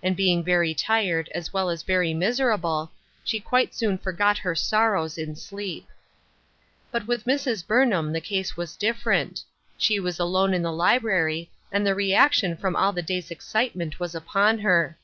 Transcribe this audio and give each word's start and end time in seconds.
And 0.00 0.14
being 0.14 0.44
very 0.44 0.74
tired, 0.74 1.28
as 1.34 1.52
well 1.52 1.70
as 1.70 1.82
very 1.82 2.14
miserable, 2.14 2.92
she 3.24 3.40
quite 3.40 3.74
soon 3.74 3.98
forgot 3.98 4.38
her 4.38 4.54
sorrows 4.54 5.18
in 5.18 5.34
sleep. 5.34 5.88
But 6.92 7.08
with 7.08 7.24
Mrs. 7.24 7.66
Burnham 7.66 8.12
the 8.12 8.20
case 8.20 8.56
was 8.56 8.76
different. 8.76 9.42
She 9.76 9.98
was 9.98 10.20
alone 10.20 10.54
in 10.54 10.62
the 10.62 10.70
library, 10.70 11.50
and 11.72 11.84
the 11.84 11.96
reaction 11.96 12.56
from 12.56 12.76
all 12.76 12.92
the 12.92 13.02
day's 13.02 13.32
excitement 13.32 13.98
was 13.98 14.14
upon 14.14 14.60
her. 14.60 14.96